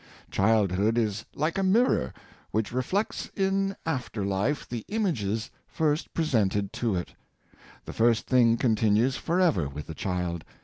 Childhood 0.31 0.97
is 0.97 1.25
like 1.35 1.59
a 1.59 1.63
mir 1.63 1.85
ror, 1.85 2.13
which 2.49 2.71
reflects 2.71 3.29
in 3.35 3.75
after 3.85 4.25
life 4.25 4.67
the 4.67 4.83
images 4.87 5.51
first 5.67 6.11
presented 6.11 6.73
to 6.73 6.95
it. 6.95 7.13
The 7.85 7.93
first 7.93 8.25
thing 8.25 8.57
continues 8.57 9.15
forever 9.15 9.69
with 9.69 9.85
the 9.85 9.93
child. 9.93 10.43